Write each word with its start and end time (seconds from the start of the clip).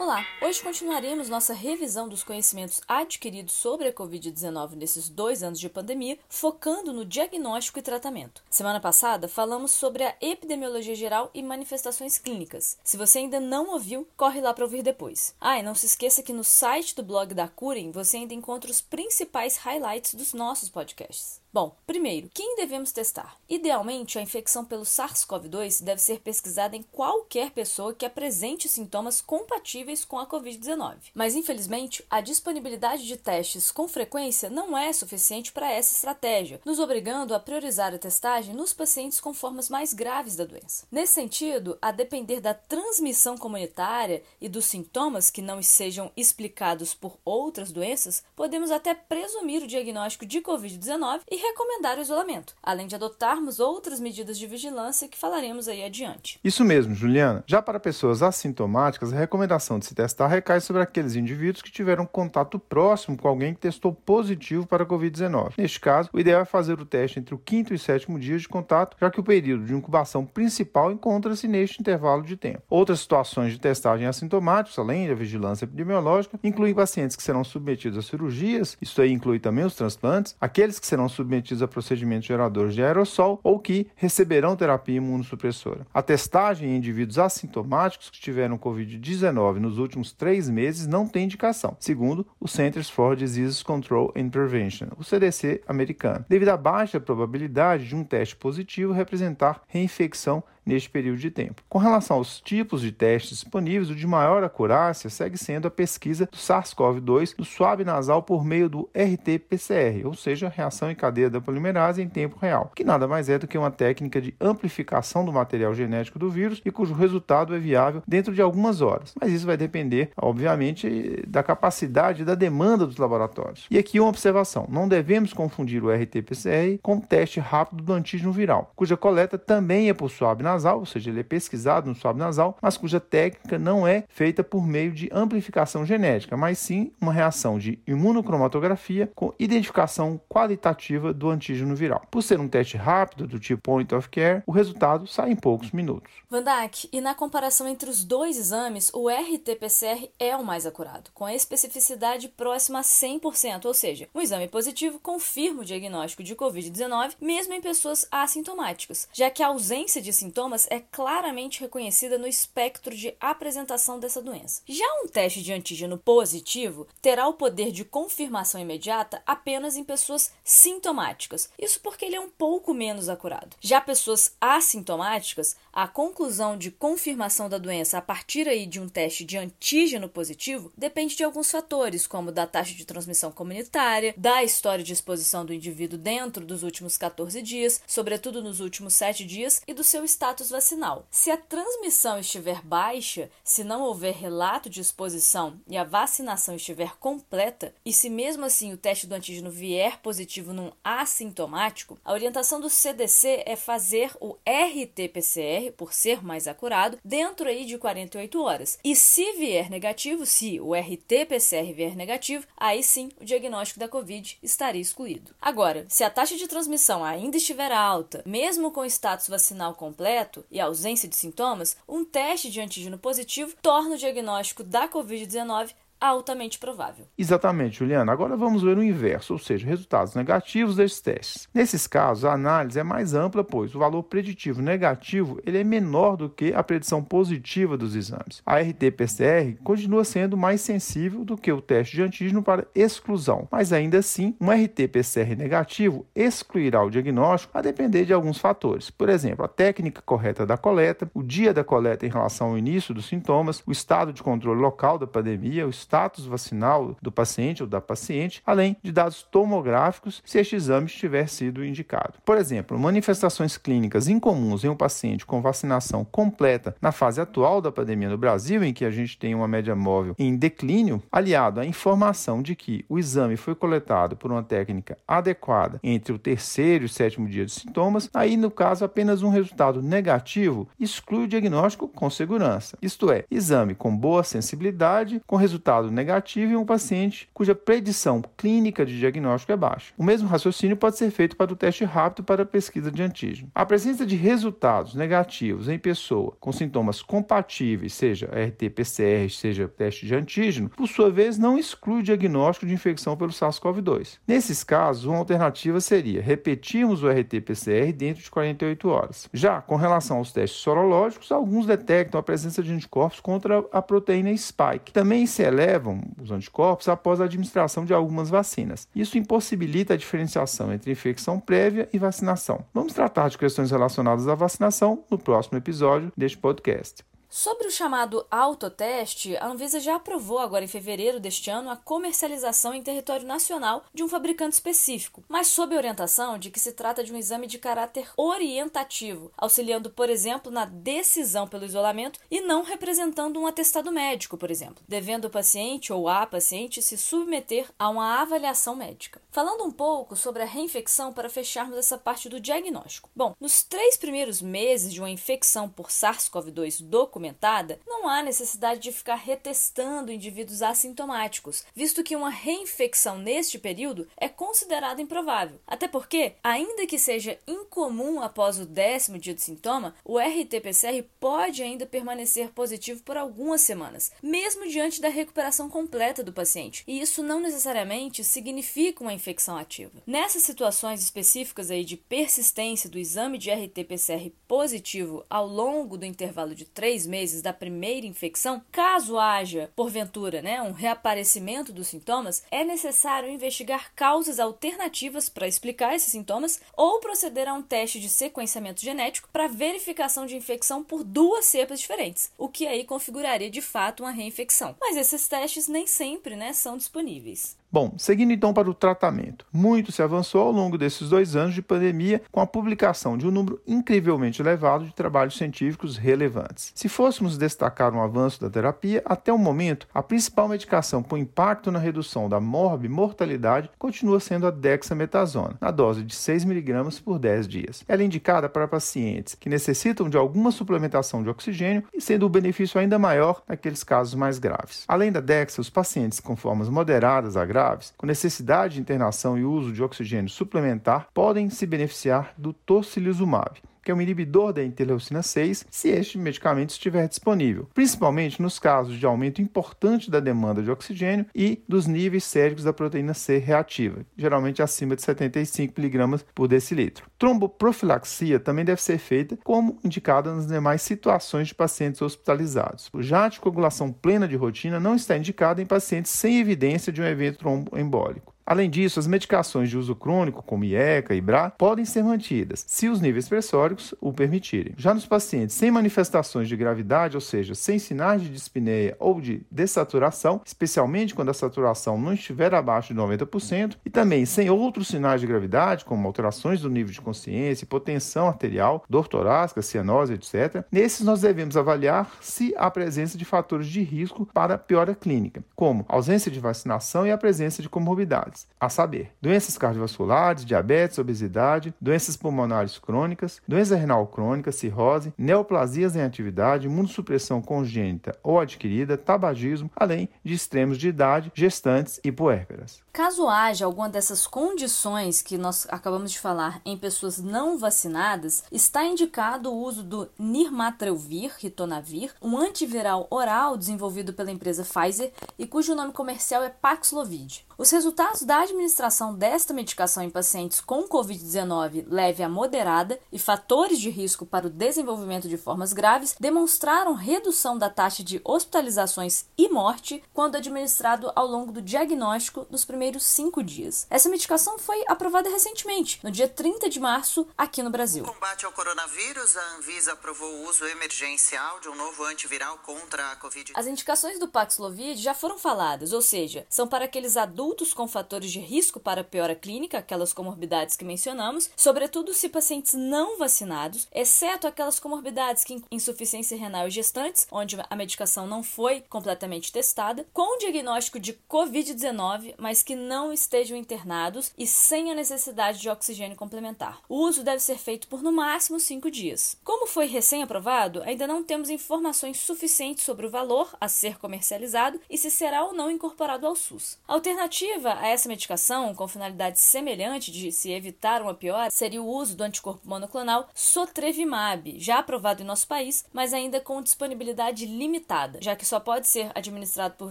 Olá! 0.00 0.24
Hoje 0.40 0.62
continuaremos 0.62 1.28
nossa 1.28 1.52
revisão 1.52 2.08
dos 2.08 2.22
conhecimentos 2.22 2.80
adquiridos 2.86 3.52
sobre 3.54 3.88
a 3.88 3.92
Covid-19 3.92 4.76
nesses 4.76 5.08
dois 5.08 5.42
anos 5.42 5.58
de 5.58 5.68
pandemia, 5.68 6.16
focando 6.28 6.92
no 6.92 7.04
diagnóstico 7.04 7.80
e 7.80 7.82
tratamento. 7.82 8.44
Semana 8.48 8.78
passada 8.78 9.26
falamos 9.26 9.72
sobre 9.72 10.04
a 10.04 10.14
epidemiologia 10.20 10.94
geral 10.94 11.32
e 11.34 11.42
manifestações 11.42 12.16
clínicas. 12.16 12.78
Se 12.84 12.96
você 12.96 13.18
ainda 13.18 13.40
não 13.40 13.72
ouviu, 13.72 14.06
corre 14.16 14.40
lá 14.40 14.54
para 14.54 14.64
ouvir 14.64 14.84
depois. 14.84 15.34
Ah, 15.40 15.58
e 15.58 15.64
não 15.64 15.74
se 15.74 15.86
esqueça 15.86 16.22
que 16.22 16.32
no 16.32 16.44
site 16.44 16.94
do 16.94 17.02
blog 17.02 17.34
da 17.34 17.48
Curen 17.48 17.90
você 17.90 18.18
ainda 18.18 18.34
encontra 18.34 18.70
os 18.70 18.80
principais 18.80 19.56
highlights 19.56 20.14
dos 20.14 20.32
nossos 20.32 20.68
podcasts. 20.68 21.40
Bom, 21.50 21.74
primeiro, 21.86 22.28
quem 22.34 22.56
devemos 22.56 22.92
testar? 22.92 23.38
Idealmente, 23.48 24.18
a 24.18 24.22
infecção 24.22 24.66
pelo 24.66 24.82
SARS-CoV-2 24.82 25.82
deve 25.82 26.02
ser 26.02 26.20
pesquisada 26.20 26.76
em 26.76 26.82
qualquer 26.82 27.52
pessoa 27.52 27.94
que 27.94 28.04
apresente 28.04 28.68
sintomas 28.68 29.22
compatíveis 29.22 30.04
com 30.04 30.18
a 30.18 30.26
Covid-19. 30.26 30.96
Mas, 31.14 31.34
infelizmente, 31.34 32.04
a 32.10 32.20
disponibilidade 32.20 33.06
de 33.06 33.16
testes 33.16 33.70
com 33.70 33.88
frequência 33.88 34.50
não 34.50 34.76
é 34.76 34.92
suficiente 34.92 35.50
para 35.50 35.72
essa 35.72 35.94
estratégia, 35.94 36.60
nos 36.66 36.78
obrigando 36.78 37.34
a 37.34 37.40
priorizar 37.40 37.94
a 37.94 37.98
testagem 37.98 38.54
nos 38.54 38.74
pacientes 38.74 39.18
com 39.18 39.32
formas 39.32 39.70
mais 39.70 39.94
graves 39.94 40.36
da 40.36 40.44
doença. 40.44 40.86
Nesse 40.92 41.14
sentido, 41.14 41.78
a 41.80 41.90
depender 41.90 42.40
da 42.40 42.52
transmissão 42.52 43.38
comunitária 43.38 44.22
e 44.38 44.50
dos 44.50 44.66
sintomas 44.66 45.30
que 45.30 45.40
não 45.40 45.62
sejam 45.62 46.12
explicados 46.14 46.92
por 46.92 47.18
outras 47.24 47.72
doenças, 47.72 48.22
podemos 48.36 48.70
até 48.70 48.94
presumir 48.94 49.62
o 49.62 49.66
diagnóstico 49.66 50.26
de 50.26 50.42
Covid-19 50.42 51.22
e 51.30 51.37
recomendar 51.38 51.98
o 51.98 52.02
isolamento, 52.02 52.54
além 52.62 52.86
de 52.86 52.94
adotarmos 52.94 53.60
outras 53.60 54.00
medidas 54.00 54.38
de 54.38 54.46
vigilância 54.46 55.08
que 55.08 55.16
falaremos 55.16 55.68
aí 55.68 55.84
adiante. 55.84 56.38
Isso 56.42 56.64
mesmo, 56.64 56.94
Juliana. 56.94 57.44
Já 57.46 57.62
para 57.62 57.80
pessoas 57.80 58.22
assintomáticas, 58.22 59.12
a 59.12 59.16
recomendação 59.16 59.78
de 59.78 59.86
se 59.86 59.94
testar 59.94 60.26
recai 60.26 60.60
sobre 60.60 60.82
aqueles 60.82 61.14
indivíduos 61.14 61.62
que 61.62 61.70
tiveram 61.70 62.04
contato 62.04 62.58
próximo 62.58 63.16
com 63.16 63.28
alguém 63.28 63.54
que 63.54 63.60
testou 63.60 63.92
positivo 63.92 64.66
para 64.66 64.82
a 64.82 64.86
Covid-19. 64.86 65.54
Neste 65.56 65.80
caso, 65.80 66.10
o 66.12 66.18
ideal 66.18 66.42
é 66.42 66.44
fazer 66.44 66.80
o 66.80 66.84
teste 66.84 67.18
entre 67.18 67.34
o 67.34 67.38
quinto 67.38 67.72
e 67.72 67.78
sétimo 67.78 68.18
dia 68.18 68.38
de 68.38 68.48
contato, 68.48 68.96
já 69.00 69.10
que 69.10 69.20
o 69.20 69.24
período 69.24 69.64
de 69.64 69.74
incubação 69.74 70.26
principal 70.26 70.90
encontra-se 70.90 71.46
neste 71.46 71.80
intervalo 71.80 72.22
de 72.22 72.36
tempo. 72.36 72.62
Outras 72.68 73.00
situações 73.00 73.52
de 73.52 73.60
testagem 73.60 74.06
assintomáticos, 74.06 74.78
além 74.78 75.08
da 75.08 75.14
vigilância 75.14 75.64
epidemiológica, 75.64 76.38
incluem 76.42 76.74
pacientes 76.74 77.16
que 77.16 77.22
serão 77.22 77.44
submetidos 77.44 77.98
a 77.98 78.02
cirurgias, 78.02 78.76
isso 78.80 79.00
aí 79.00 79.12
inclui 79.12 79.38
também 79.38 79.64
os 79.64 79.74
transplantes, 79.74 80.36
aqueles 80.40 80.78
que 80.78 80.86
serão 80.86 81.08
submetidos 81.08 81.27
submetidos 81.28 81.62
a 81.62 81.68
procedimentos 81.68 82.26
geradores 82.26 82.74
de 82.74 82.82
aerossol 82.82 83.38
ou 83.44 83.58
que 83.58 83.86
receberão 83.94 84.56
terapia 84.56 84.96
imunossupressora. 84.96 85.86
A 85.92 86.02
testagem 86.02 86.70
em 86.70 86.76
indivíduos 86.76 87.18
assintomáticos 87.18 88.08
que 88.08 88.18
tiveram 88.18 88.58
Covid-19 88.58 89.58
nos 89.58 89.78
últimos 89.78 90.12
três 90.12 90.48
meses 90.48 90.86
não 90.86 91.06
tem 91.06 91.24
indicação, 91.24 91.76
segundo 91.78 92.26
o 92.40 92.48
Centers 92.48 92.88
for 92.88 93.14
Disease 93.14 93.62
Control 93.62 94.12
and 94.16 94.30
Prevention, 94.30 94.88
o 94.96 95.04
CDC 95.04 95.62
americano, 95.68 96.24
devido 96.28 96.48
à 96.48 96.56
baixa 96.56 96.98
probabilidade 96.98 97.86
de 97.86 97.94
um 97.94 98.02
teste 98.02 98.34
positivo 98.34 98.92
representar 98.92 99.60
reinfecção 99.68 100.42
neste 100.68 100.90
período 100.90 101.18
de 101.18 101.30
tempo. 101.30 101.62
Com 101.66 101.78
relação 101.78 102.18
aos 102.18 102.40
tipos 102.40 102.82
de 102.82 102.92
testes 102.92 103.38
disponíveis, 103.40 103.88
o 103.88 103.94
de 103.94 104.06
maior 104.06 104.44
acurácia 104.44 105.08
segue 105.08 105.38
sendo 105.38 105.66
a 105.66 105.70
pesquisa 105.70 106.26
do 106.26 106.36
SARS-CoV-2 106.36 107.34
do 107.36 107.44
suave 107.44 107.84
nasal 107.84 108.22
por 108.22 108.44
meio 108.44 108.68
do 108.68 108.88
RT-PCR, 108.94 110.04
ou 110.04 110.12
seja, 110.12 110.52
reação 110.54 110.90
em 110.90 110.94
cadeia 110.94 111.30
da 111.30 111.40
polimerase 111.40 112.02
em 112.02 112.08
tempo 112.08 112.36
real, 112.38 112.70
que 112.74 112.84
nada 112.84 113.08
mais 113.08 113.30
é 113.30 113.38
do 113.38 113.48
que 113.48 113.56
uma 113.56 113.70
técnica 113.70 114.20
de 114.20 114.34
amplificação 114.38 115.24
do 115.24 115.32
material 115.32 115.74
genético 115.74 116.18
do 116.18 116.28
vírus 116.28 116.60
e 116.64 116.70
cujo 116.70 116.92
resultado 116.92 117.54
é 117.54 117.58
viável 117.58 118.02
dentro 118.06 118.34
de 118.34 118.42
algumas 118.42 118.82
horas. 118.82 119.14
Mas 119.18 119.32
isso 119.32 119.46
vai 119.46 119.56
depender, 119.56 120.10
obviamente, 120.16 121.24
da 121.26 121.42
capacidade 121.42 122.22
e 122.22 122.24
da 122.26 122.34
demanda 122.34 122.86
dos 122.86 122.98
laboratórios. 122.98 123.66
E 123.70 123.78
aqui 123.78 123.98
uma 123.98 124.10
observação: 124.10 124.66
não 124.68 124.86
devemos 124.86 125.32
confundir 125.32 125.82
o 125.82 125.90
RT-PCR 125.90 126.78
com 126.82 126.96
o 126.96 127.00
teste 127.00 127.40
rápido 127.40 127.82
do 127.82 127.92
antígeno 127.94 128.32
viral, 128.32 128.70
cuja 128.76 128.96
coleta 128.96 129.38
também 129.38 129.88
é 129.88 129.94
por 129.94 130.10
suave 130.10 130.42
nasal 130.42 130.57
nasal, 130.58 130.80
ou 130.80 130.86
seja, 130.86 131.10
ele 131.10 131.20
é 131.20 131.22
pesquisado 131.22 131.88
no 131.88 131.94
swab 131.94 132.18
nasal, 132.18 132.58
mas 132.60 132.76
cuja 132.76 132.98
técnica 132.98 133.58
não 133.58 133.86
é 133.86 134.04
feita 134.08 134.42
por 134.42 134.66
meio 134.66 134.92
de 134.92 135.08
amplificação 135.12 135.86
genética, 135.86 136.36
mas 136.36 136.58
sim 136.58 136.92
uma 137.00 137.12
reação 137.12 137.58
de 137.58 137.78
imunocromatografia 137.86 139.10
com 139.14 139.32
identificação 139.38 140.20
qualitativa 140.28 141.12
do 141.12 141.30
antígeno 141.30 141.76
viral. 141.76 142.02
Por 142.10 142.22
ser 142.22 142.40
um 142.40 142.48
teste 142.48 142.76
rápido 142.76 143.26
do 143.26 143.38
tipo 143.38 143.62
point 143.62 143.94
of 143.94 144.08
care, 144.08 144.42
o 144.46 144.52
resultado 144.52 145.06
sai 145.06 145.30
em 145.30 145.36
poucos 145.36 145.70
minutos. 145.70 146.12
Vandak, 146.28 146.88
e 146.92 147.00
na 147.00 147.14
comparação 147.14 147.68
entre 147.68 147.88
os 147.88 148.04
dois 148.04 148.36
exames, 148.36 148.90
o 148.92 149.08
RT-PCR 149.08 150.10
é 150.18 150.36
o 150.36 150.44
mais 150.44 150.66
acurado, 150.66 151.10
com 151.14 151.24
a 151.24 151.34
especificidade 151.34 152.28
próxima 152.28 152.80
a 152.80 152.82
100%, 152.82 153.64
ou 153.64 153.74
seja, 153.74 154.08
um 154.14 154.20
exame 154.20 154.48
positivo 154.48 154.98
confirma 154.98 155.62
o 155.62 155.64
diagnóstico 155.64 156.22
de 156.22 156.34
COVID-19 156.34 157.14
mesmo 157.20 157.52
em 157.52 157.60
pessoas 157.60 158.06
assintomáticas, 158.10 159.08
já 159.12 159.30
que 159.30 159.42
a 159.42 159.48
ausência 159.48 160.00
de 160.00 160.12
sintomas 160.12 160.47
sintomas 160.48 160.66
é 160.70 160.80
claramente 160.80 161.60
reconhecida 161.60 162.16
no 162.16 162.26
espectro 162.26 162.96
de 162.96 163.14
apresentação 163.20 164.00
dessa 164.00 164.22
doença. 164.22 164.62
Já 164.66 164.86
um 165.02 165.06
teste 165.06 165.42
de 165.42 165.52
antígeno 165.52 165.98
positivo 165.98 166.86
terá 167.02 167.28
o 167.28 167.34
poder 167.34 167.70
de 167.70 167.84
confirmação 167.84 168.60
imediata 168.60 169.22
apenas 169.26 169.76
em 169.76 169.84
pessoas 169.84 170.32
sintomáticas. 170.42 171.50
Isso 171.58 171.80
porque 171.80 172.06
ele 172.06 172.16
é 172.16 172.20
um 172.20 172.30
pouco 172.30 172.72
menos 172.72 173.08
acurado. 173.08 173.56
Já 173.60 173.80
pessoas 173.80 174.34
assintomáticas, 174.40 175.56
a 175.72 175.86
conclusão 175.86 176.56
de 176.56 176.70
confirmação 176.70 177.48
da 177.48 177.58
doença 177.58 177.98
a 177.98 178.02
partir 178.02 178.48
aí 178.48 178.64
de 178.66 178.80
um 178.80 178.88
teste 178.88 179.24
de 179.24 179.36
antígeno 179.36 180.08
positivo 180.08 180.72
depende 180.76 181.16
de 181.16 181.24
alguns 181.24 181.50
fatores, 181.50 182.06
como 182.06 182.32
da 182.32 182.46
taxa 182.46 182.74
de 182.74 182.86
transmissão 182.86 183.30
comunitária, 183.30 184.14
da 184.16 184.42
história 184.42 184.84
de 184.84 184.92
exposição 184.92 185.44
do 185.44 185.52
indivíduo 185.52 185.98
dentro 185.98 186.44
dos 186.46 186.62
últimos 186.62 186.96
14 186.96 187.42
dias, 187.42 187.82
sobretudo 187.86 188.42
nos 188.42 188.60
últimos 188.60 188.94
7 188.94 189.24
dias, 189.24 189.60
e 189.66 189.74
do 189.74 189.84
seu 189.84 190.04
status 190.04 190.37
status 190.38 190.50
vacinal. 190.50 191.06
Se 191.10 191.30
a 191.30 191.36
transmissão 191.36 192.18
estiver 192.18 192.62
baixa, 192.62 193.30
se 193.42 193.64
não 193.64 193.82
houver 193.82 194.14
relato 194.14 194.70
de 194.70 194.80
exposição 194.80 195.58
e 195.66 195.76
a 195.76 195.84
vacinação 195.84 196.54
estiver 196.54 196.96
completa, 196.98 197.74
e 197.84 197.92
se 197.92 198.08
mesmo 198.08 198.44
assim 198.44 198.72
o 198.72 198.76
teste 198.76 199.06
do 199.06 199.14
antígeno 199.14 199.50
vier 199.50 199.98
positivo 199.98 200.52
num 200.52 200.70
assintomático, 200.84 201.98
a 202.04 202.12
orientação 202.12 202.60
do 202.60 202.70
CDC 202.70 203.42
é 203.44 203.56
fazer 203.56 204.12
o 204.20 204.36
RT-PCR, 204.46 205.72
por 205.76 205.92
ser 205.92 206.24
mais 206.24 206.46
acurado, 206.46 206.98
dentro 207.04 207.48
aí 207.48 207.64
de 207.64 207.76
48 207.76 208.40
horas. 208.42 208.78
E 208.84 208.94
se 208.94 209.32
vier 209.32 209.68
negativo, 209.68 210.24
se 210.24 210.60
o 210.60 210.74
RT-PCR 210.74 211.72
vier 211.74 211.96
negativo, 211.96 212.46
aí 212.56 212.82
sim 212.82 213.10
o 213.20 213.24
diagnóstico 213.24 213.80
da 213.80 213.88
Covid 213.88 214.38
estaria 214.42 214.80
excluído. 214.80 215.34
Agora, 215.40 215.84
se 215.88 216.04
a 216.04 216.10
taxa 216.10 216.36
de 216.36 216.46
transmissão 216.46 217.04
ainda 217.04 217.36
estiver 217.36 217.72
alta, 217.72 218.22
mesmo 218.24 218.70
com 218.70 218.84
status 218.84 219.28
vacinal 219.28 219.74
completo, 219.74 220.17
e 220.50 220.60
ausência 220.60 221.08
de 221.08 221.16
sintomas, 221.16 221.76
um 221.88 222.04
teste 222.04 222.50
de 222.50 222.60
antígeno 222.60 222.98
positivo 222.98 223.54
torna 223.62 223.94
o 223.94 223.98
diagnóstico 223.98 224.64
da 224.64 224.88
Covid-19 224.88 225.74
altamente 226.00 226.58
provável. 226.58 227.06
Exatamente, 227.16 227.78
Juliana. 227.78 228.12
Agora 228.12 228.36
vamos 228.36 228.62
ver 228.62 228.76
o 228.78 228.82
inverso, 228.82 229.32
ou 229.32 229.38
seja, 229.38 229.66
resultados 229.66 230.14
negativos 230.14 230.76
desses 230.76 231.00
testes. 231.00 231.48
Nesses 231.52 231.86
casos, 231.86 232.24
a 232.24 232.32
análise 232.32 232.78
é 232.78 232.82
mais 232.82 233.14
ampla, 233.14 233.42
pois 233.42 233.74
o 233.74 233.78
valor 233.78 234.02
preditivo 234.04 234.62
negativo 234.62 235.40
ele 235.44 235.58
é 235.58 235.64
menor 235.64 236.16
do 236.16 236.28
que 236.28 236.52
a 236.52 236.62
predição 236.62 237.02
positiva 237.02 237.76
dos 237.76 237.94
exames. 237.94 238.42
A 238.44 238.58
RT-PCR 238.58 239.56
continua 239.62 240.04
sendo 240.04 240.36
mais 240.36 240.60
sensível 240.60 241.24
do 241.24 241.36
que 241.36 241.52
o 241.52 241.60
teste 241.60 241.96
de 241.96 242.02
antígeno 242.02 242.42
para 242.42 242.66
exclusão, 242.74 243.48
mas 243.50 243.72
ainda 243.72 243.98
assim, 243.98 244.36
um 244.40 244.50
RT-PCR 244.50 245.36
negativo 245.36 246.06
excluirá 246.14 246.82
o 246.82 246.90
diagnóstico 246.90 247.56
a 247.56 247.62
depender 247.62 248.04
de 248.04 248.12
alguns 248.12 248.38
fatores. 248.38 248.90
Por 248.90 249.08
exemplo, 249.08 249.44
a 249.44 249.48
técnica 249.48 250.02
correta 250.02 250.46
da 250.46 250.56
coleta, 250.56 251.10
o 251.14 251.22
dia 251.22 251.52
da 251.52 251.64
coleta 251.64 252.06
em 252.06 252.10
relação 252.10 252.50
ao 252.50 252.58
início 252.58 252.94
dos 252.94 253.06
sintomas, 253.06 253.62
o 253.66 253.72
estado 253.72 254.12
de 254.12 254.22
controle 254.22 254.60
local 254.60 254.98
da 254.98 255.06
pandemia, 255.06 255.66
o 255.66 255.70
status 255.88 256.26
vacinal 256.26 256.94
do 257.00 257.10
paciente 257.10 257.62
ou 257.62 257.68
da 257.68 257.80
paciente, 257.80 258.42
além 258.44 258.76
de 258.82 258.92
dados 258.92 259.22
tomográficos 259.22 260.22
se 260.24 260.38
este 260.38 260.54
exame 260.54 260.86
tiver 260.86 261.26
sido 261.28 261.64
indicado. 261.64 262.18
Por 262.24 262.36
exemplo, 262.36 262.78
manifestações 262.78 263.56
clínicas 263.56 264.06
incomuns 264.06 264.64
em 264.64 264.68
um 264.68 264.76
paciente 264.76 265.24
com 265.24 265.40
vacinação 265.40 266.04
completa 266.04 266.76
na 266.80 266.92
fase 266.92 267.20
atual 267.20 267.62
da 267.62 267.72
pandemia 267.72 268.10
no 268.10 268.18
Brasil, 268.18 268.62
em 268.62 268.74
que 268.74 268.84
a 268.84 268.90
gente 268.90 269.18
tem 269.18 269.34
uma 269.34 269.48
média 269.48 269.74
móvel 269.74 270.14
em 270.18 270.36
declínio, 270.36 271.02
aliado 271.10 271.58
à 271.58 271.64
informação 271.64 272.42
de 272.42 272.54
que 272.54 272.84
o 272.88 272.98
exame 272.98 273.36
foi 273.36 273.54
coletado 273.54 274.14
por 274.14 274.30
uma 274.30 274.42
técnica 274.42 274.98
adequada 275.08 275.80
entre 275.82 276.12
o 276.12 276.18
terceiro 276.18 276.84
e 276.84 276.88
sétimo 276.88 277.28
dia 277.28 277.46
de 277.46 277.52
sintomas, 277.52 278.10
aí 278.12 278.36
no 278.36 278.50
caso 278.50 278.84
apenas 278.84 279.22
um 279.22 279.30
resultado 279.30 279.80
negativo 279.80 280.68
exclui 280.78 281.24
o 281.24 281.28
diagnóstico 281.28 281.88
com 281.88 282.10
segurança. 282.10 282.76
Isto 282.82 283.10
é, 283.10 283.24
exame 283.30 283.74
com 283.74 283.96
boa 283.96 284.22
sensibilidade, 284.22 285.22
com 285.26 285.36
resultado 285.36 285.77
resultado 285.78 285.90
negativo 285.90 286.52
em 286.52 286.56
um 286.56 286.64
paciente 286.64 287.28
cuja 287.32 287.54
predição 287.54 288.22
clínica 288.36 288.84
de 288.84 288.98
diagnóstico 288.98 289.52
é 289.52 289.56
baixa. 289.56 289.92
O 289.96 290.04
mesmo 290.04 290.28
raciocínio 290.28 290.76
pode 290.76 290.96
ser 290.96 291.10
feito 291.10 291.36
para 291.36 291.52
o 291.52 291.56
teste 291.56 291.84
rápido 291.84 292.24
para 292.24 292.42
a 292.42 292.46
pesquisa 292.46 292.90
de 292.90 293.02
antígeno. 293.02 293.50
A 293.54 293.64
presença 293.64 294.04
de 294.04 294.16
resultados 294.16 294.94
negativos 294.94 295.68
em 295.68 295.78
pessoa 295.78 296.36
com 296.40 296.52
sintomas 296.52 297.02
compatíveis, 297.02 297.94
seja 297.94 298.26
RT-PCR, 298.26 299.30
seja 299.30 299.68
teste 299.68 300.06
de 300.06 300.14
antígeno, 300.14 300.70
por 300.70 300.88
sua 300.88 301.10
vez 301.10 301.38
não 301.38 301.58
exclui 301.58 302.00
o 302.00 302.02
diagnóstico 302.02 302.66
de 302.66 302.74
infecção 302.74 303.16
pelo 303.16 303.30
SARS-CoV-2. 303.30 304.18
Nesses 304.26 304.64
casos, 304.64 305.04
uma 305.04 305.18
alternativa 305.18 305.80
seria 305.80 306.20
repetirmos 306.20 307.02
o 307.02 307.08
RT-PCR 307.08 307.92
dentro 307.92 308.22
de 308.22 308.30
48 308.30 308.88
horas. 308.88 309.28
Já 309.32 309.60
com 309.60 309.76
relação 309.76 310.18
aos 310.18 310.32
testes 310.32 310.60
sorológicos, 310.60 311.30
alguns 311.30 311.66
detectam 311.66 312.18
a 312.18 312.22
presença 312.22 312.62
de 312.62 312.72
anticorpos 312.72 313.20
contra 313.20 313.64
a 313.72 313.82
proteína 313.82 314.36
spike. 314.36 314.92
Também 314.92 315.26
se 315.26 315.42
elevam 315.68 316.00
os 316.20 316.30
anticorpos 316.30 316.88
após 316.88 317.20
a 317.20 317.24
administração 317.24 317.84
de 317.84 317.92
algumas 317.92 318.30
vacinas. 318.30 318.88
Isso 318.94 319.18
impossibilita 319.18 319.94
a 319.94 319.96
diferenciação 319.96 320.72
entre 320.72 320.90
infecção 320.90 321.38
prévia 321.38 321.88
e 321.92 321.98
vacinação. 321.98 322.64
Vamos 322.72 322.94
tratar 322.94 323.28
de 323.28 323.38
questões 323.38 323.70
relacionadas 323.70 324.26
à 324.26 324.34
vacinação 324.34 325.04
no 325.10 325.18
próximo 325.18 325.58
episódio 325.58 326.12
deste 326.16 326.38
podcast. 326.38 327.07
Sobre 327.30 327.66
o 327.66 327.70
chamado 327.70 328.26
autoteste, 328.30 329.36
a 329.36 329.48
Anvisa 329.48 329.78
já 329.78 329.96
aprovou 329.96 330.38
agora 330.38 330.64
em 330.64 330.68
fevereiro 330.68 331.20
deste 331.20 331.50
ano 331.50 331.68
a 331.68 331.76
comercialização 331.76 332.72
em 332.72 332.82
território 332.82 333.26
nacional 333.26 333.84
de 333.92 334.02
um 334.02 334.08
fabricante 334.08 334.54
específico, 334.54 335.22
mas 335.28 335.46
sob 335.46 335.76
orientação 335.76 336.38
de 336.38 336.50
que 336.50 336.58
se 336.58 336.72
trata 336.72 337.04
de 337.04 337.12
um 337.12 337.18
exame 337.18 337.46
de 337.46 337.58
caráter 337.58 338.08
orientativo, 338.16 339.30
auxiliando, 339.36 339.90
por 339.90 340.08
exemplo, 340.08 340.50
na 340.50 340.64
decisão 340.64 341.46
pelo 341.46 341.66
isolamento 341.66 342.18
e 342.30 342.40
não 342.40 342.62
representando 342.62 343.38
um 343.38 343.46
atestado 343.46 343.92
médico, 343.92 344.38
por 344.38 344.50
exemplo, 344.50 344.82
devendo 344.88 345.26
o 345.26 345.30
paciente 345.30 345.92
ou 345.92 346.08
a 346.08 346.24
paciente 346.24 346.80
se 346.80 346.96
submeter 346.96 347.66
a 347.78 347.90
uma 347.90 348.22
avaliação 348.22 348.74
médica. 348.74 349.20
Falando 349.30 349.64
um 349.64 349.70
pouco 349.70 350.16
sobre 350.16 350.42
a 350.42 350.46
reinfecção 350.46 351.12
para 351.12 351.28
fecharmos 351.28 351.76
essa 351.76 351.98
parte 351.98 352.26
do 352.26 352.40
diagnóstico. 352.40 353.10
Bom, 353.14 353.36
nos 353.38 353.62
três 353.62 353.98
primeiros 353.98 354.40
meses 354.40 354.94
de 354.94 354.98
uma 354.98 355.10
infecção 355.10 355.68
por 355.68 355.88
SARS-CoV-2 355.88 356.82
documentada, 356.82 357.17
documentada, 357.18 357.80
não 357.84 358.08
há 358.08 358.22
necessidade 358.22 358.80
de 358.80 358.92
ficar 358.92 359.16
retestando 359.16 360.12
indivíduos 360.12 360.62
assintomáticos, 360.62 361.64
visto 361.74 362.04
que 362.04 362.14
uma 362.14 362.30
reinfecção 362.30 363.18
neste 363.18 363.58
período 363.58 364.06
é 364.16 364.28
considerada 364.28 365.02
improvável. 365.02 365.60
Até 365.66 365.88
porque, 365.88 366.34
ainda 366.42 366.86
que 366.86 366.98
seja 366.98 367.38
incomum 367.46 368.22
após 368.22 368.58
o 368.58 368.64
décimo 368.64 369.18
dia 369.18 369.34
de 369.34 369.42
sintoma, 369.42 369.94
o 370.04 370.18
RT-PCR 370.18 371.04
pode 371.18 371.62
ainda 371.62 371.84
permanecer 371.84 372.50
positivo 372.52 373.02
por 373.02 373.16
algumas 373.16 373.62
semanas, 373.62 374.12
mesmo 374.22 374.68
diante 374.68 375.00
da 375.00 375.08
recuperação 375.08 375.68
completa 375.68 376.22
do 376.22 376.32
paciente, 376.32 376.84
e 376.86 377.00
isso 377.00 377.22
não 377.22 377.40
necessariamente 377.40 378.22
significa 378.22 379.02
uma 379.02 379.12
infecção 379.12 379.56
ativa. 379.56 380.00
Nessas 380.06 380.44
situações 380.44 381.02
específicas 381.02 381.70
aí 381.70 381.84
de 381.84 381.96
persistência 381.96 382.88
do 382.88 382.98
exame 382.98 383.38
de 383.38 383.50
RT-PCR 383.50 384.30
positivo 384.46 385.24
ao 385.28 385.46
longo 385.46 385.96
do 385.96 386.06
intervalo 386.06 386.54
de 386.54 386.64
três 386.64 387.07
meses 387.08 387.42
da 387.42 387.52
primeira 387.52 388.06
infecção, 388.06 388.62
caso 388.70 389.18
haja, 389.18 389.72
porventura, 389.74 390.40
né, 390.40 390.62
um 390.62 390.70
reaparecimento 390.70 391.72
dos 391.72 391.88
sintomas, 391.88 392.44
é 392.50 392.62
necessário 392.62 393.28
investigar 393.28 393.92
causas 393.96 394.38
alternativas 394.38 395.28
para 395.28 395.48
explicar 395.48 395.96
esses 395.96 396.12
sintomas 396.12 396.60
ou 396.76 397.00
proceder 397.00 397.48
a 397.48 397.54
um 397.54 397.62
teste 397.62 397.98
de 397.98 398.08
sequenciamento 398.08 398.80
genético 398.80 399.28
para 399.32 399.48
verificação 399.48 400.26
de 400.26 400.36
infecção 400.36 400.84
por 400.84 401.02
duas 401.02 401.46
cepas 401.46 401.80
diferentes, 401.80 402.30
o 402.38 402.48
que 402.48 402.66
aí 402.66 402.84
configuraria 402.84 403.50
de 403.50 403.60
fato 403.60 404.04
uma 404.04 404.12
reinfecção. 404.12 404.76
Mas 404.80 404.96
esses 404.96 405.26
testes 405.26 405.66
nem 405.66 405.86
sempre 405.86 406.36
né, 406.36 406.52
são 406.52 406.76
disponíveis. 406.76 407.56
Bom, 407.70 407.92
seguindo 407.98 408.32
então 408.32 408.54
para 408.54 408.70
o 408.70 408.72
tratamento. 408.72 409.44
Muito 409.52 409.92
se 409.92 410.02
avançou 410.02 410.40
ao 410.40 410.52
longo 410.52 410.78
desses 410.78 411.10
dois 411.10 411.36
anos 411.36 411.54
de 411.54 411.60
pandemia 411.60 412.22
com 412.32 412.40
a 412.40 412.46
publicação 412.46 413.18
de 413.18 413.26
um 413.26 413.30
número 413.30 413.60
incrivelmente 413.66 414.40
elevado 414.40 414.86
de 414.86 414.94
trabalhos 414.94 415.36
científicos 415.36 415.98
relevantes. 415.98 416.72
Se 416.74 416.88
fôssemos 416.88 417.36
destacar 417.36 417.94
um 417.94 418.02
avanço 418.02 418.40
da 418.40 418.48
terapia, 418.48 419.02
até 419.04 419.30
o 419.30 419.36
momento, 419.36 419.86
a 419.92 420.02
principal 420.02 420.48
medicação 420.48 421.02
com 421.02 421.18
impacto 421.18 421.70
na 421.70 421.78
redução 421.78 422.26
da 422.26 422.40
mortalidade 422.40 423.70
continua 423.78 424.18
sendo 424.18 424.46
a 424.46 424.50
dexametasona, 424.50 425.58
na 425.60 425.70
dose 425.70 426.02
de 426.02 426.16
6mg 426.16 427.02
por 427.02 427.18
10 427.18 427.46
dias. 427.46 427.84
Ela 427.86 428.00
é 428.00 428.06
indicada 428.06 428.48
para 428.48 428.66
pacientes 428.66 429.34
que 429.34 429.50
necessitam 429.50 430.08
de 430.08 430.16
alguma 430.16 430.50
suplementação 430.50 431.22
de 431.22 431.28
oxigênio 431.28 431.84
e 431.92 432.00
sendo 432.00 432.24
o 432.24 432.30
benefício 432.30 432.80
ainda 432.80 432.98
maior 432.98 433.42
naqueles 433.46 433.84
casos 433.84 434.14
mais 434.14 434.38
graves. 434.38 434.84
Além 434.88 435.12
da 435.12 435.20
dexa, 435.20 435.60
os 435.60 435.68
pacientes 435.68 436.18
com 436.18 436.34
formas 436.34 436.70
moderadas 436.70 437.36
a 437.36 437.44
graves, 437.58 437.92
com 437.98 438.06
necessidade 438.06 438.74
de 438.74 438.80
internação 438.80 439.36
e 439.36 439.44
uso 439.44 439.72
de 439.72 439.82
oxigênio 439.82 440.30
suplementar, 440.30 441.08
podem 441.12 441.50
se 441.50 441.66
beneficiar 441.66 442.32
do 442.38 442.52
tocilizumab 442.52 443.60
que 443.88 443.92
é 443.92 443.94
um 443.94 444.02
inibidor 444.02 444.52
da 444.52 444.62
interleucina 444.62 445.22
6, 445.22 445.64
se 445.70 445.88
este 445.88 446.18
medicamento 446.18 446.68
estiver 446.68 447.08
disponível, 447.08 447.70
principalmente 447.72 448.42
nos 448.42 448.58
casos 448.58 448.98
de 448.98 449.06
aumento 449.06 449.40
importante 449.40 450.10
da 450.10 450.20
demanda 450.20 450.62
de 450.62 450.70
oxigênio 450.70 451.24
e 451.34 451.64
dos 451.66 451.86
níveis 451.86 452.24
séricos 452.24 452.64
da 452.64 452.72
proteína 452.74 453.14
C 453.14 453.38
reativa, 453.38 454.04
geralmente 454.14 454.60
acima 454.60 454.94
de 454.94 455.00
75 455.00 455.72
mg 455.80 456.22
por 456.34 456.46
decilitro. 456.48 457.06
Tromboprofilaxia 457.18 458.38
também 458.38 458.62
deve 458.62 458.82
ser 458.82 458.98
feita, 458.98 459.38
como 459.42 459.78
indicado 459.82 460.34
nas 460.34 460.46
demais 460.46 460.82
situações 460.82 461.48
de 461.48 461.54
pacientes 461.54 462.02
hospitalizados. 462.02 462.90
Já 462.98 463.22
a 463.22 463.26
anticoagulação 463.28 463.90
plena 463.90 464.28
de 464.28 464.36
rotina 464.36 464.78
não 464.78 464.96
está 464.96 465.16
indicada 465.16 465.62
em 465.62 465.66
pacientes 465.66 466.12
sem 466.12 466.38
evidência 466.38 466.92
de 466.92 467.00
um 467.00 467.06
evento 467.06 467.38
tromboembólico. 467.38 468.34
Além 468.50 468.70
disso, 468.70 468.98
as 468.98 469.06
medicações 469.06 469.68
de 469.68 469.76
uso 469.76 469.94
crônico, 469.94 470.42
como 470.42 470.64
IECA 470.64 471.14
e 471.14 471.20
BRA, 471.20 471.50
podem 471.50 471.84
ser 471.84 472.02
mantidas, 472.02 472.64
se 472.66 472.88
os 472.88 472.98
níveis 472.98 473.28
pressóricos 473.28 473.94
o 474.00 474.10
permitirem. 474.10 474.72
Já 474.74 474.94
nos 474.94 475.04
pacientes 475.04 475.54
sem 475.54 475.70
manifestações 475.70 476.48
de 476.48 476.56
gravidade, 476.56 477.14
ou 477.14 477.20
seja, 477.20 477.54
sem 477.54 477.78
sinais 477.78 478.22
de 478.22 478.30
dispneia 478.30 478.96
ou 478.98 479.20
de 479.20 479.42
dessaturação, 479.50 480.40
especialmente 480.46 481.14
quando 481.14 481.28
a 481.28 481.34
saturação 481.34 482.00
não 482.00 482.14
estiver 482.14 482.54
abaixo 482.54 482.94
de 482.94 482.98
90%, 482.98 483.76
e 483.84 483.90
também 483.90 484.24
sem 484.24 484.48
outros 484.48 484.88
sinais 484.88 485.20
de 485.20 485.26
gravidade, 485.26 485.84
como 485.84 486.06
alterações 486.06 486.62
do 486.62 486.70
nível 486.70 486.90
de 486.94 487.02
consciência, 487.02 487.66
hipotensão 487.66 488.28
arterial, 488.28 488.82
dor 488.88 489.08
torácica, 489.08 489.60
cianose, 489.60 490.14
etc., 490.14 490.64
nesses 490.72 491.04
nós 491.04 491.20
devemos 491.20 491.54
avaliar 491.54 492.16
se 492.22 492.54
há 492.56 492.70
presença 492.70 493.18
de 493.18 493.26
fatores 493.26 493.66
de 493.66 493.82
risco 493.82 494.24
para 494.32 494.56
piora 494.56 494.94
clínica, 494.94 495.44
como 495.54 495.84
ausência 495.86 496.30
de 496.30 496.40
vacinação 496.40 497.06
e 497.06 497.10
a 497.10 497.18
presença 497.18 497.60
de 497.60 497.68
comorbidades 497.68 498.37
a 498.60 498.68
saber, 498.68 499.12
doenças 499.20 499.56
cardiovasculares, 499.56 500.44
diabetes, 500.44 500.98
obesidade, 500.98 501.72
doenças 501.80 502.16
pulmonares 502.16 502.78
crônicas, 502.78 503.40
doença 503.46 503.76
renal 503.76 504.06
crônica, 504.06 504.50
cirrose, 504.50 505.12
neoplasias 505.16 505.94
em 505.94 506.02
atividade, 506.02 506.66
imunossupressão 506.66 507.40
congênita 507.40 508.16
ou 508.22 508.40
adquirida, 508.40 508.98
tabagismo, 508.98 509.70
além 509.76 510.08
de 510.24 510.34
extremos 510.34 510.76
de 510.76 510.88
idade, 510.88 511.32
gestantes 511.34 512.00
e 512.02 512.10
puérperas. 512.10 512.80
Caso 512.92 513.28
haja 513.28 513.64
alguma 513.64 513.88
dessas 513.88 514.26
condições 514.26 515.22
que 515.22 515.38
nós 515.38 515.66
acabamos 515.70 516.10
de 516.10 516.18
falar 516.18 516.60
em 516.64 516.76
pessoas 516.76 517.18
não 517.18 517.56
vacinadas, 517.56 518.42
está 518.50 518.84
indicado 518.84 519.52
o 519.52 519.56
uso 519.56 519.84
do 519.84 520.08
Nirmatrelvir, 520.18 521.32
ritonavir, 521.38 522.12
um 522.20 522.36
antiviral 522.36 523.06
oral 523.08 523.56
desenvolvido 523.56 524.12
pela 524.12 524.32
empresa 524.32 524.64
Pfizer 524.64 525.12
e 525.38 525.46
cujo 525.46 525.74
nome 525.74 525.92
comercial 525.92 526.42
é 526.42 526.48
Paxlovid. 526.48 527.47
Os 527.60 527.72
resultados 527.72 528.22
da 528.22 528.42
administração 528.42 529.12
desta 529.12 529.52
medicação 529.52 530.04
em 530.04 530.10
pacientes 530.10 530.60
com 530.60 530.84
Covid-19 530.84 531.86
leve 531.88 532.22
a 532.22 532.28
moderada 532.28 533.00
e 533.10 533.18
fatores 533.18 533.80
de 533.80 533.90
risco 533.90 534.24
para 534.24 534.46
o 534.46 534.50
desenvolvimento 534.50 535.28
de 535.28 535.36
formas 535.36 535.72
graves 535.72 536.14
demonstraram 536.20 536.94
redução 536.94 537.58
da 537.58 537.68
taxa 537.68 538.04
de 538.04 538.20
hospitalizações 538.22 539.24
e 539.36 539.48
morte 539.48 540.00
quando 540.14 540.36
administrado 540.36 541.10
ao 541.16 541.26
longo 541.26 541.50
do 541.50 541.60
diagnóstico 541.60 542.46
nos 542.48 542.64
primeiros 542.64 543.02
cinco 543.02 543.42
dias. 543.42 543.88
Essa 543.90 544.08
medicação 544.08 544.56
foi 544.56 544.84
aprovada 544.86 545.28
recentemente, 545.28 545.98
no 546.04 546.12
dia 546.12 546.28
30 546.28 546.70
de 546.70 546.78
março, 546.78 547.26
aqui 547.36 547.60
no 547.60 547.70
Brasil. 547.70 548.04
No 548.04 548.12
combate 548.12 548.46
ao 548.46 548.52
coronavírus, 548.52 549.36
a 549.36 549.56
Anvisa 549.56 549.94
aprovou 549.94 550.32
o 550.32 550.48
uso 550.48 550.64
emergencial 550.64 551.58
de 551.58 551.68
um 551.68 551.74
novo 551.74 552.04
antiviral 552.04 552.56
contra 552.58 553.10
a 553.10 553.16
Covid. 553.16 553.54
As 553.56 553.66
indicações 553.66 554.20
do 554.20 554.28
Paxlovid 554.28 555.02
já 555.02 555.12
foram 555.12 555.36
faladas, 555.40 555.92
ou 555.92 556.00
seja, 556.00 556.46
são 556.48 556.68
para 556.68 556.84
aqueles 556.84 557.16
adultos 557.16 557.47
adultos 557.48 557.72
com 557.72 557.88
fatores 557.88 558.30
de 558.30 558.40
risco 558.40 558.78
para 558.78 559.02
piora 559.02 559.34
clínica, 559.34 559.78
aquelas 559.78 560.12
comorbidades 560.12 560.76
que 560.76 560.84
mencionamos, 560.84 561.48
sobretudo 561.56 562.12
se 562.12 562.28
pacientes 562.28 562.74
não 562.74 563.16
vacinados, 563.16 563.88
exceto 563.90 564.46
aquelas 564.46 564.78
comorbidades 564.78 565.44
que 565.44 565.62
insuficiência 565.70 566.36
renal 566.36 566.68
e 566.68 566.70
gestantes, 566.70 567.26
onde 567.32 567.56
a 567.58 567.74
medicação 567.74 568.26
não 568.26 568.42
foi 568.42 568.82
completamente 568.82 569.50
testada, 569.50 570.06
com 570.12 570.36
diagnóstico 570.36 571.00
de 571.00 571.14
COVID-19, 571.26 572.34
mas 572.36 572.62
que 572.62 572.76
não 572.76 573.14
estejam 573.14 573.56
internados 573.56 574.30
e 574.36 574.46
sem 574.46 574.90
a 574.90 574.94
necessidade 574.94 575.58
de 575.58 575.70
oxigênio 575.70 576.18
complementar. 576.18 576.82
O 576.86 576.96
uso 576.96 577.24
deve 577.24 577.40
ser 577.40 577.56
feito 577.56 577.88
por 577.88 578.02
no 578.02 578.12
máximo 578.12 578.60
cinco 578.60 578.90
dias. 578.90 579.38
Como 579.42 579.66
foi 579.66 579.86
recém-aprovado, 579.86 580.82
ainda 580.82 581.06
não 581.06 581.24
temos 581.24 581.48
informações 581.48 582.18
suficientes 582.18 582.84
sobre 582.84 583.06
o 583.06 583.10
valor 583.10 583.56
a 583.58 583.68
ser 583.68 583.98
comercializado 583.98 584.78
e 584.90 584.98
se 584.98 585.10
será 585.10 585.44
ou 585.44 585.54
não 585.54 585.70
incorporado 585.70 586.26
ao 586.26 586.36
SUS. 586.36 586.76
A 586.86 586.94
alternativa 587.38 587.74
a 587.78 587.88
essa 587.88 588.08
medicação, 588.08 588.74
com 588.74 588.88
finalidade 588.88 589.38
semelhante 589.38 590.10
de 590.10 590.32
se 590.32 590.50
evitar 590.50 591.00
uma 591.02 591.14
pior, 591.14 591.50
seria 591.50 591.82
o 591.82 591.86
uso 591.86 592.16
do 592.16 592.24
anticorpo 592.24 592.68
monoclonal 592.68 593.28
Sotrevimab, 593.34 594.58
já 594.58 594.78
aprovado 594.78 595.22
em 595.22 595.26
nosso 595.26 595.46
país, 595.46 595.84
mas 595.92 596.12
ainda 596.12 596.40
com 596.40 596.62
disponibilidade 596.62 597.46
limitada, 597.46 598.18
já 598.20 598.34
que 598.34 598.46
só 598.46 598.58
pode 598.58 598.88
ser 598.88 599.10
administrado 599.14 599.74
por 599.74 599.90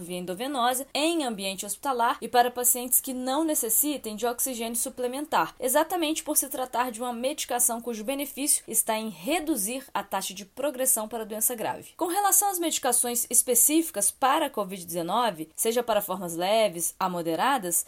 via 0.00 0.18
endovenosa 0.18 0.86
em 0.92 1.24
ambiente 1.24 1.64
hospitalar 1.64 2.18
e 2.20 2.28
para 2.28 2.50
pacientes 2.50 3.00
que 3.00 3.14
não 3.14 3.44
necessitem 3.44 4.16
de 4.16 4.26
oxigênio 4.26 4.76
suplementar, 4.76 5.54
exatamente 5.58 6.22
por 6.22 6.36
se 6.36 6.48
tratar 6.48 6.90
de 6.90 7.00
uma 7.00 7.12
medicação 7.12 7.80
cujo 7.80 8.04
benefício 8.04 8.62
está 8.68 8.96
em 8.96 9.08
reduzir 9.08 9.84
a 9.94 10.02
taxa 10.02 10.34
de 10.34 10.44
progressão 10.44 11.08
para 11.08 11.24
doença 11.24 11.54
grave. 11.54 11.92
Com 11.96 12.06
relação 12.06 12.50
às 12.50 12.58
medicações 12.58 13.26
específicas 13.30 14.10
para 14.10 14.46
a 14.46 14.50
COVID-19, 14.50 15.48
seja 15.56 15.82
para 15.82 16.02
formas 16.02 16.34
leves 16.34 16.94
a 16.98 17.08
moderadas, 17.08 17.37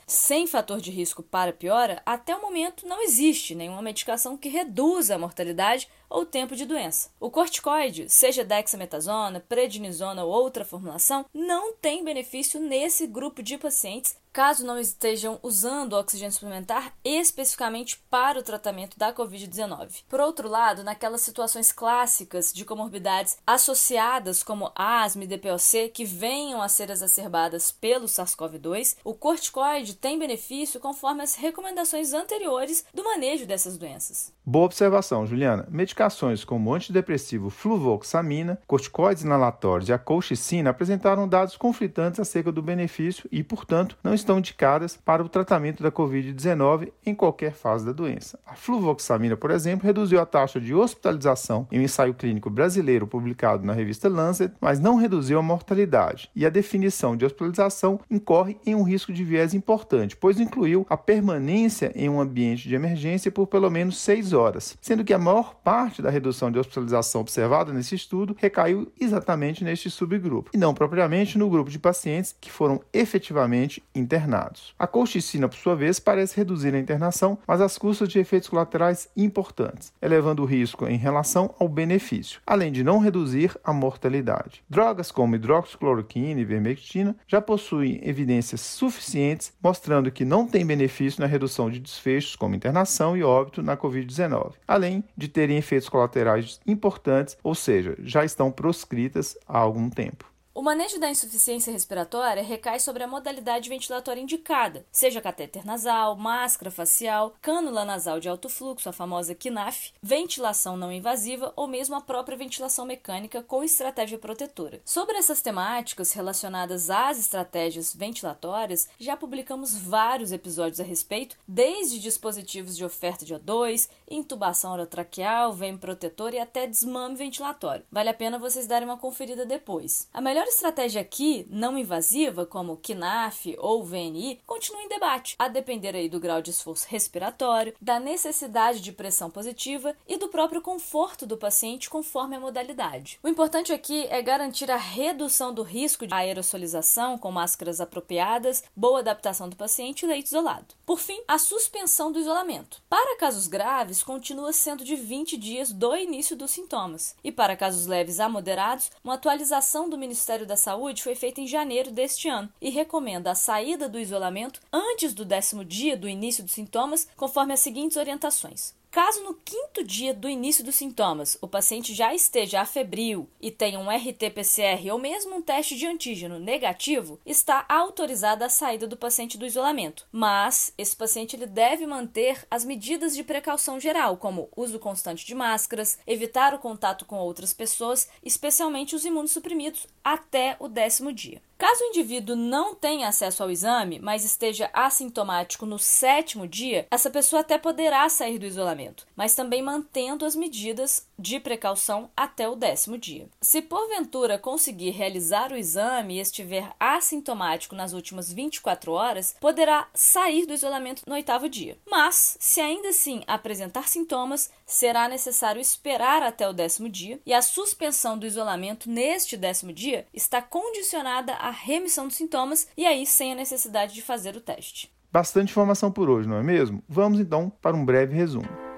sem 0.07 0.47
fator 0.47 0.81
de 0.81 0.91
risco 0.91 1.23
para 1.23 1.53
piora, 1.53 2.01
até 2.07 2.35
o 2.37 2.41
momento 2.41 2.87
não 2.87 3.03
existe 3.03 3.55
nenhuma 3.55 3.83
medicação 3.83 4.37
que 4.37 4.49
reduza 4.49 5.15
a 5.15 5.19
mortalidade 5.19 5.89
ou 6.11 6.27
tempo 6.27 6.57
de 6.57 6.67
doença. 6.67 7.11
O 7.21 7.31
corticoide, 7.31 8.09
seja 8.11 8.45
dexametasona, 8.45 9.41
prednisona 9.49 10.25
ou 10.25 10.31
outra 10.31 10.65
formulação, 10.65 11.25
não 11.33 11.73
tem 11.75 12.05
benefício 12.05 12.61
nesse 12.61 13.07
grupo 13.07 13.43
de 13.43 13.57
pacientes 13.57 14.17
caso 14.33 14.65
não 14.65 14.79
estejam 14.79 15.39
usando 15.43 15.95
oxigênio 15.95 16.33
suplementar 16.33 16.93
especificamente 17.05 18.01
para 18.09 18.39
o 18.39 18.43
tratamento 18.43 18.99
da 18.99 19.13
Covid-19. 19.13 20.05
Por 20.09 20.21
outro 20.21 20.49
lado, 20.49 20.85
naquelas 20.85 21.23
situações 21.23 21.73
clássicas 21.73 22.53
de 22.53 22.65
comorbidades 22.65 23.39
associadas 23.47 24.43
como 24.43 24.71
asma 24.75 25.25
e 25.25 25.27
DPOC 25.27 25.91
que 25.93 26.05
venham 26.05 26.63
a 26.63 26.69
ser 26.69 26.91
exacerbadas 26.91 27.73
pelo 27.73 28.07
SARS-CoV-2, 28.07 28.97
o 29.05 29.15
corticoide 29.15 29.95
tem 29.95 30.19
benefício 30.19 30.81
conforme 30.81 31.23
as 31.23 31.35
recomendações 31.35 32.13
anteriores 32.13 32.85
do 32.95 33.05
manejo 33.05 33.47
dessas 33.47 33.77
doenças. 33.77 34.33
Boa 34.45 34.67
observação, 34.67 35.27
Juliana. 35.27 35.67
Medicações 36.01 36.45
como 36.45 36.71
o 36.71 36.75
antidepressivo 36.75 37.51
fluvoxamina, 37.51 38.59
corticoides 38.67 39.23
inalatórios 39.23 39.91
e 39.91 39.93
a 39.93 39.99
colchicina 39.99 40.71
apresentaram 40.71 41.29
dados 41.29 41.59
conflitantes 41.59 42.19
acerca 42.19 42.51
do 42.51 42.63
benefício 42.63 43.29
e, 43.31 43.43
portanto, 43.43 43.99
não 44.03 44.15
estão 44.15 44.39
indicadas 44.39 44.97
para 44.97 45.23
o 45.23 45.29
tratamento 45.29 45.83
da 45.83 45.93
Covid-19 45.93 46.91
em 47.05 47.15
qualquer 47.15 47.53
fase 47.53 47.85
da 47.85 47.93
doença. 47.93 48.39
A 48.47 48.55
fluvoxamina, 48.55 49.37
por 49.37 49.51
exemplo, 49.51 49.87
reduziu 49.87 50.19
a 50.21 50.25
taxa 50.25 50.59
de 50.59 50.75
hospitalização 50.75 51.69
em 51.71 51.79
um 51.79 51.83
ensaio 51.83 52.15
clínico 52.15 52.49
brasileiro 52.49 53.07
publicado 53.07 53.67
na 53.67 53.75
revista 53.75 54.09
Lancet, 54.09 54.55
mas 54.59 54.81
não 54.81 54.97
reduziu 54.97 55.39
a 55.39 55.43
mortalidade. 55.43 56.31
E 56.35 56.47
a 56.47 56.51
definição 56.51 57.15
de 57.15 57.27
hospitalização 57.27 58.01
incorre 58.11 58.57
em 58.65 58.75
um 58.75 58.85
risco 58.85 59.13
de 59.13 59.23
viés 59.23 59.53
importante, 59.53 60.17
pois 60.17 60.41
incluiu 60.41 60.87
a 60.89 60.97
permanência 60.97 61.93
em 61.95 62.09
um 62.09 62.19
ambiente 62.19 62.67
de 62.67 62.75
emergência 62.75 63.31
por 63.31 63.47
pelo 63.47 63.69
menos 63.69 63.99
seis 63.99 64.33
horas 64.33 64.61
horas, 64.61 64.79
sendo 64.81 65.05
que 65.05 65.15
a 65.15 65.19
maior 65.19 65.55
parte 65.55 65.90
da 65.99 66.11
redução 66.11 66.51
de 66.51 66.59
hospitalização 66.59 67.21
observada 67.21 67.73
nesse 67.73 67.95
estudo 67.95 68.37
recaiu 68.39 68.93
exatamente 69.01 69.65
neste 69.65 69.91
subgrupo, 69.91 70.51
e 70.55 70.59
não 70.59 70.73
propriamente 70.73 71.37
no 71.37 71.51
grupo 71.51 71.71
de 71.71 71.79
pacientes 71.79 72.35
que 72.41 72.51
foram 72.51 72.81
efetivamente 72.93 73.83
internados. 73.95 74.75
A 74.79 74.87
colchicina, 74.87 75.49
por 75.49 75.57
sua 75.57 75.75
vez, 75.75 75.99
parece 75.99 76.37
reduzir 76.37 76.75
a 76.75 76.79
internação, 76.79 77.39
mas 77.47 77.61
às 77.61 77.77
custas 77.77 78.09
de 78.09 78.19
efeitos 78.19 78.49
colaterais 78.49 79.09
importantes, 79.17 79.93
elevando 80.01 80.43
o 80.43 80.47
risco 80.47 80.87
em 80.87 80.97
relação 80.97 81.55
ao 81.59 81.69
benefício, 81.69 82.41
além 82.47 82.71
de 82.71 82.85
não 82.85 82.99
reduzir 82.99 83.57
a 83.65 83.73
mortalidade. 83.73 84.63
Drogas 84.69 85.11
como 85.11 85.35
hidroxicloroquina 85.35 86.41
e 86.41 86.45
vermectina 86.45 87.17
já 87.27 87.41
possuem 87.41 88.01
evidências 88.03 88.61
suficientes 88.61 89.53
mostrando 89.63 90.11
que 90.11 90.25
não 90.25 90.47
tem 90.47 90.65
benefício 90.65 91.21
na 91.21 91.27
redução 91.27 91.71
de 91.71 91.81
desfechos 91.81 92.37
como 92.37 92.55
internação 92.55 93.17
e 93.17 93.23
óbito 93.23 93.63
na 93.63 93.77
COVID-19 93.77 94.21
além 94.67 95.03
de 95.17 95.29
terem 95.29 95.57
efeitos 95.57 95.80
colaterais 95.89 96.61
importantes, 96.67 97.37
ou 97.43 97.55
seja, 97.55 97.97
já 98.01 98.25
estão 98.25 98.51
proscritas 98.51 99.37
há 99.47 99.59
algum 99.59 99.89
tempo. 99.89 100.31
O 100.53 100.63
manejo 100.63 100.99
da 100.99 101.09
insuficiência 101.09 101.73
respiratória 101.73 102.43
recai 102.43 102.81
sobre 102.81 103.05
a 103.05 103.07
modalidade 103.07 103.69
ventilatória 103.69 104.21
indicada, 104.21 104.85
seja 104.91 105.21
catéter 105.21 105.65
nasal, 105.65 106.17
máscara 106.17 106.73
facial, 106.73 107.35
cânula 107.41 107.85
nasal 107.85 108.19
de 108.19 108.29
alto 108.29 108.49
fluxo, 108.49 108.89
a 108.89 108.93
famosa 108.93 109.33
KNAF, 109.33 109.93
ventilação 110.03 110.77
não 110.77 110.91
invasiva 110.91 111.53
ou 111.55 111.69
mesmo 111.69 111.95
a 111.95 112.01
própria 112.01 112.37
ventilação 112.37 112.85
mecânica 112.85 113.45
com 113.45 113.63
estratégia 113.63 114.19
protetora. 114.19 114.81
Sobre 114.85 115.17
essas 115.17 115.41
temáticas 115.41 116.13
relacionadas 116.13 116.91
às 116.91 117.21
estratégias 117.21 117.95
ventilatórias, 117.95 118.89
já 118.99 119.17
publicamos 119.17 119.77
vários 119.77 120.33
episódios 120.33 120.81
a 120.81 120.85
respeito, 120.85 121.37
desde 121.47 122.01
dispositivos 122.01 122.77
de 122.77 122.85
oferta 122.85 123.25
de 123.25 123.37
O2, 123.37 123.89
intubação 124.11 124.73
orotraqueal, 124.73 125.53
vem 125.53 125.79
protetor 125.79 126.35
e 126.35 126.41
até 126.41 126.67
desmame 126.67 127.15
ventilatório. 127.15 127.85
Vale 127.91 128.09
a 128.09 128.15
pena 128.15 128.37
vocês 128.37 128.67
darem 128.67 128.89
uma 128.89 128.99
conferida 128.99 129.47
depois. 129.47 130.09
A 130.13 130.21
melhor 130.21 130.40
estratégia 130.49 131.01
aqui, 131.01 131.47
não 131.51 131.77
invasiva, 131.77 132.47
como 132.47 132.77
KNAF 132.77 133.57
ou 133.59 133.85
VNI, 133.85 134.41
continua 134.47 134.83
em 134.83 134.89
debate, 134.89 135.35
a 135.39 135.49
depender 135.49 135.95
aí 135.95 136.09
do 136.09 136.21
grau 136.21 136.41
de 136.41 136.51
esforço 136.51 136.87
respiratório, 136.89 137.75
da 137.81 138.01
necessidade 138.01 138.81
de 138.81 138.93
pressão 138.93 139.31
positiva 139.31 139.95
e 140.07 140.17
do 140.17 140.29
próprio 140.29 140.61
conforto 140.61 141.27
do 141.27 141.37
paciente 141.37 141.91
conforme 141.91 142.37
a 142.37 142.41
modalidade. 142.41 143.19
O 143.23 143.29
importante 143.29 143.73
aqui 143.73 144.07
é 144.09 144.23
garantir 144.23 144.71
a 144.71 144.77
redução 144.77 145.53
do 145.53 145.63
risco 145.63 146.07
de 146.07 146.15
aerosolização 146.15 147.19
com 147.19 147.31
máscaras 147.31 147.81
apropriadas, 147.81 148.63
boa 148.75 149.01
adaptação 149.01 149.49
do 149.49 149.57
paciente 149.57 150.03
e 150.03 150.09
leito 150.09 150.27
isolado. 150.27 150.75
Por 150.87 150.99
fim, 150.99 151.21
a 151.27 151.39
suspensão 151.39 152.11
do 152.11 152.19
isolamento. 152.19 152.83
Para 152.89 153.17
casos 153.17 153.47
graves, 153.47 154.03
continua 154.03 154.53
sendo 154.53 154.85
de 154.85 154.97
20 154.97 155.37
dias 155.37 155.73
do 155.73 155.97
início 155.97 156.37
dos 156.37 156.51
sintomas, 156.51 157.15
e 157.23 157.31
para 157.31 157.57
casos 157.57 157.87
leves 157.87 158.21
a 158.21 158.29
moderados, 158.29 158.91
uma 159.03 159.15
atualização 159.15 159.89
do 159.89 159.99
Ministério 159.99 160.30
Ministério 160.31 160.47
da 160.47 160.57
Saúde 160.57 161.03
foi 161.03 161.17
feita 161.17 161.41
em 161.41 161.47
janeiro 161.49 161.91
deste 161.91 162.29
ano 162.29 162.49
e 162.61 162.71
recomenda 162.71 163.33
a 163.33 163.35
saída 163.35 163.89
do 163.89 163.99
isolamento 163.99 164.61
antes 164.73 165.13
do 165.13 165.25
décimo 165.25 165.65
dia 165.65 165.97
do 165.97 166.09
início 166.09 166.45
dos 166.45 166.53
sintomas, 166.53 167.09
conforme 167.17 167.53
as 167.53 167.59
seguintes 167.59 167.97
orientações. 167.97 168.73
Caso 168.91 169.23
no 169.23 169.35
quinto 169.35 169.85
dia 169.85 170.13
do 170.13 170.29
início 170.29 170.65
dos 170.65 170.75
sintomas 170.75 171.39
o 171.41 171.47
paciente 171.47 171.95
já 171.95 172.13
esteja 172.13 172.61
afebril 172.61 173.29
e 173.41 173.49
tenha 173.49 173.79
um 173.79 173.89
RT-PCR 173.89 174.91
ou 174.91 174.99
mesmo 174.99 175.37
um 175.37 175.41
teste 175.41 175.77
de 175.77 175.87
antígeno 175.87 176.41
negativo, 176.41 177.21
está 177.25 177.65
autorizada 177.69 178.47
a 178.47 178.49
saída 178.49 178.89
do 178.89 178.97
paciente 178.97 179.39
do 179.39 179.47
isolamento. 179.47 180.09
Mas 180.11 180.75
esse 180.77 180.97
paciente 180.97 181.37
ele 181.37 181.47
deve 181.47 181.87
manter 181.87 182.45
as 182.51 182.65
medidas 182.65 183.15
de 183.15 183.23
precaução 183.23 183.79
geral, 183.79 184.17
como 184.17 184.49
uso 184.57 184.81
constante 184.81 185.25
de 185.25 185.37
máscaras, 185.37 185.97
evitar 186.05 186.53
o 186.53 186.59
contato 186.59 187.05
com 187.05 187.17
outras 187.17 187.53
pessoas, 187.53 188.09
especialmente 188.25 188.97
os 188.97 189.05
imunossuprimidos, 189.05 189.87
até 190.03 190.57
o 190.59 190.67
décimo 190.67 191.13
dia. 191.13 191.41
Caso 191.61 191.85
o 191.85 191.89
indivíduo 191.89 192.35
não 192.35 192.75
tenha 192.75 193.07
acesso 193.07 193.43
ao 193.43 193.51
exame, 193.51 193.99
mas 193.99 194.25
esteja 194.25 194.71
assintomático 194.73 195.67
no 195.67 195.79
sétimo 195.79 196.49
dia, 196.49 196.87
essa 196.91 197.11
pessoa 197.11 197.41
até 197.41 197.59
poderá 197.59 198.09
sair 198.09 198.39
do 198.39 198.47
isolamento, 198.47 199.07
mas 199.15 199.35
também 199.35 199.61
mantendo 199.63 200.25
as 200.25 200.35
medidas 200.35 201.07
de 201.19 201.39
precaução 201.39 202.11
até 202.17 202.49
o 202.49 202.57
décimo 202.57 202.97
dia. 202.97 203.29
Se 203.43 203.61
porventura 203.61 204.39
conseguir 204.39 204.93
realizar 204.93 205.53
o 205.53 205.57
exame 205.57 206.17
e 206.17 206.21
estiver 206.21 206.73
assintomático 206.81 207.75
nas 207.75 207.93
últimas 207.93 208.33
24 208.33 208.93
horas, 208.93 209.37
poderá 209.39 209.87
sair 209.93 210.47
do 210.47 210.55
isolamento 210.55 211.03
no 211.07 211.13
oitavo 211.13 211.47
dia. 211.47 211.77
Mas, 211.87 212.39
se 212.41 212.63
ainda 212.63 212.89
assim 212.89 213.23
apresentar 213.27 213.87
sintomas, 213.87 214.51
será 214.71 215.09
necessário 215.09 215.61
esperar 215.61 216.23
até 216.23 216.49
o 216.49 216.53
décimo 216.53 216.89
dia 216.89 217.21
e 217.27 217.35
a 217.35 217.43
suspensão 217.43 218.19
do 218.19 218.27
isolamento 218.27 218.89
neste 218.89 219.37
décimo 219.37 219.73
dia 219.73 220.07
está 220.15 220.41
condicionada 220.41 221.35
à 221.35 221.51
remissão 221.51 222.07
dos 222.07 222.17
sintomas 222.17 222.69
e 222.77 222.87
aí 222.87 223.05
sem 223.05 223.33
a 223.33 223.37
necessidade 223.37 223.95
de 223.95 224.03
fazer 224.03 224.37
o 224.37 224.41
teste. 224.41 224.91
Bastante 225.13 225.51
informação 225.51 225.91
por 225.91 226.09
hoje, 226.09 226.29
não 226.29 226.37
é 226.37 226.43
mesmo? 226.43 226.83
Vamos 226.89 227.19
então 227.19 227.51
para 227.61 227.77
um 227.77 227.85
breve 227.85 228.15
resumo. 228.15 228.70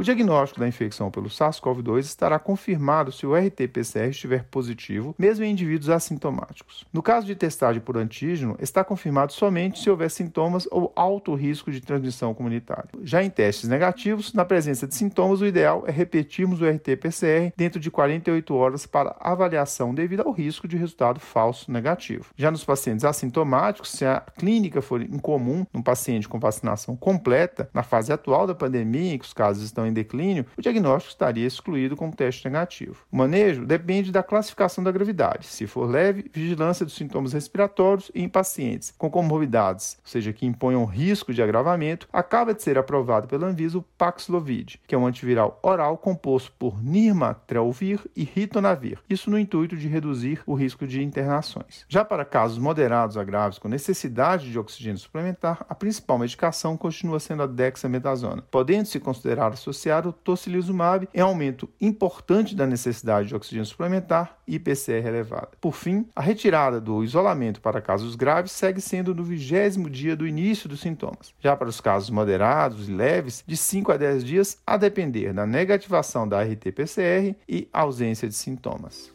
O 0.00 0.02
diagnóstico 0.02 0.60
da 0.60 0.66
infecção 0.66 1.10
pelo 1.10 1.28
SARS-CoV-2 1.28 1.98
estará 1.98 2.38
confirmado 2.38 3.12
se 3.12 3.26
o 3.26 3.34
RT-PCR 3.34 4.08
estiver 4.08 4.44
positivo, 4.44 5.14
mesmo 5.18 5.44
em 5.44 5.50
indivíduos 5.50 5.90
assintomáticos. 5.90 6.86
No 6.90 7.02
caso 7.02 7.26
de 7.26 7.34
testagem 7.34 7.82
por 7.82 7.98
antígeno, 7.98 8.56
está 8.58 8.82
confirmado 8.82 9.34
somente 9.34 9.78
se 9.78 9.90
houver 9.90 10.10
sintomas 10.10 10.66
ou 10.70 10.90
alto 10.96 11.34
risco 11.34 11.70
de 11.70 11.82
transmissão 11.82 12.32
comunitária. 12.32 12.88
Já 13.02 13.22
em 13.22 13.28
testes 13.28 13.68
negativos, 13.68 14.32
na 14.32 14.42
presença 14.42 14.86
de 14.86 14.94
sintomas, 14.94 15.42
o 15.42 15.46
ideal 15.46 15.84
é 15.86 15.90
repetirmos 15.90 16.62
o 16.62 16.66
RT-PCR 16.66 17.52
dentro 17.54 17.78
de 17.78 17.90
48 17.90 18.54
horas 18.54 18.86
para 18.86 19.14
avaliação 19.20 19.94
devido 19.94 20.22
ao 20.22 20.32
risco 20.32 20.66
de 20.66 20.78
resultado 20.78 21.20
falso 21.20 21.70
negativo. 21.70 22.30
Já 22.38 22.50
nos 22.50 22.64
pacientes 22.64 23.04
assintomáticos, 23.04 23.90
se 23.90 24.06
a 24.06 24.22
clínica 24.38 24.80
for 24.80 25.02
incomum 25.02 25.66
num 25.74 25.82
paciente 25.82 26.26
com 26.26 26.40
vacinação 26.40 26.96
completa, 26.96 27.68
na 27.74 27.82
fase 27.82 28.10
atual 28.10 28.46
da 28.46 28.54
pandemia, 28.54 29.12
em 29.12 29.18
que 29.18 29.26
os 29.26 29.34
casos 29.34 29.62
estão 29.62 29.89
em 29.90 29.94
declínio, 29.94 30.46
o 30.56 30.62
diagnóstico 30.62 31.12
estaria 31.12 31.46
excluído 31.46 31.96
como 31.96 32.14
teste 32.14 32.44
negativo. 32.46 33.04
O 33.10 33.16
manejo 33.16 33.66
depende 33.66 34.12
da 34.12 34.22
classificação 34.22 34.82
da 34.82 34.92
gravidade. 34.92 35.46
Se 35.46 35.66
for 35.66 35.88
leve, 35.88 36.30
vigilância 36.32 36.86
dos 36.86 36.94
sintomas 36.94 37.32
respiratórios 37.32 38.10
e 38.14 38.22
em 38.22 38.28
pacientes 38.28 38.92
com 38.96 39.10
comorbidades, 39.10 39.98
ou 40.02 40.10
seja, 40.10 40.32
que 40.32 40.46
imponham 40.46 40.84
risco 40.84 41.34
de 41.34 41.42
agravamento, 41.42 42.08
acaba 42.12 42.54
de 42.54 42.62
ser 42.62 42.78
aprovado 42.78 43.28
pela 43.28 43.46
Anvisa 43.46 43.78
o 43.78 43.82
Paxlovid, 43.82 44.80
que 44.86 44.94
é 44.94 44.98
um 44.98 45.06
antiviral 45.06 45.58
oral 45.62 45.98
composto 45.98 46.52
por 46.58 46.82
nirmatrelvir 46.82 48.00
e 48.14 48.24
ritonavir. 48.24 48.98
Isso 49.08 49.30
no 49.30 49.38
intuito 49.38 49.76
de 49.76 49.88
reduzir 49.88 50.42
o 50.46 50.54
risco 50.54 50.86
de 50.86 51.02
internações. 51.02 51.84
Já 51.88 52.04
para 52.04 52.24
casos 52.24 52.58
moderados 52.58 53.16
a 53.16 53.24
graves 53.24 53.58
com 53.58 53.68
necessidade 53.68 54.50
de 54.50 54.58
oxigênio 54.58 54.98
suplementar, 54.98 55.64
a 55.68 55.74
principal 55.74 56.18
medicação 56.18 56.76
continua 56.76 57.20
sendo 57.20 57.42
a 57.42 57.46
dexametasona, 57.46 58.42
podendo 58.50 58.86
se 58.86 59.00
considerar 59.00 59.56
ao 59.88 60.12
tocilizumab 60.12 61.08
em 61.14 61.20
aumento 61.20 61.68
importante 61.80 62.54
da 62.54 62.66
necessidade 62.66 63.28
de 63.28 63.34
oxigênio 63.34 63.64
suplementar 63.64 64.36
e 64.46 64.58
PCR 64.58 65.06
elevada. 65.06 65.50
Por 65.60 65.74
fim, 65.74 66.06
a 66.14 66.20
retirada 66.20 66.80
do 66.80 67.02
isolamento 67.04 67.60
para 67.60 67.80
casos 67.80 68.14
graves 68.14 68.52
segue 68.52 68.80
sendo 68.80 69.14
no 69.14 69.22
vigésimo 69.22 69.88
dia 69.88 70.16
do 70.16 70.26
início 70.26 70.68
dos 70.68 70.80
sintomas. 70.80 71.32
Já 71.40 71.56
para 71.56 71.68
os 71.68 71.80
casos 71.80 72.10
moderados 72.10 72.88
e 72.88 72.92
leves, 72.92 73.44
de 73.46 73.56
5 73.56 73.92
a 73.92 73.96
10 73.96 74.24
dias, 74.24 74.58
a 74.66 74.76
depender 74.76 75.32
da 75.32 75.46
negativação 75.46 76.28
da 76.28 76.42
RT-PCR 76.42 77.36
e 77.48 77.68
ausência 77.72 78.28
de 78.28 78.34
sintomas. 78.34 79.12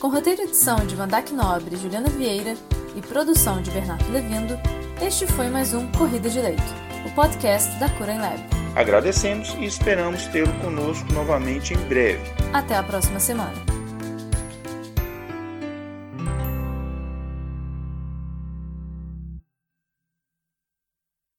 Com 0.00 0.08
roteiro 0.08 0.42
e 0.42 0.44
edição 0.44 0.76
de 0.86 0.94
Vandac 0.94 1.32
Nobre 1.32 1.74
e 1.74 1.78
Juliana 1.78 2.08
Vieira 2.08 2.54
e 2.94 3.00
produção 3.00 3.62
de 3.62 3.70
Bernardo 3.70 4.10
Levindo, 4.12 4.58
este 5.00 5.26
foi 5.26 5.48
mais 5.48 5.74
um 5.74 5.90
Corrida 5.92 6.28
de 6.28 6.40
Leito, 6.40 6.62
o 7.06 7.14
podcast 7.14 7.78
da 7.78 7.88
Cura 7.90 8.12
em 8.12 8.18
Lab. 8.18 8.65
Agradecemos 8.76 9.56
e 9.58 9.64
esperamos 9.64 10.26
tê-lo 10.26 10.52
conosco 10.60 11.10
novamente 11.14 11.72
em 11.72 11.78
breve. 11.88 12.20
Até 12.52 12.76
a 12.76 12.82
próxima 12.82 13.18
semana. 13.18 13.75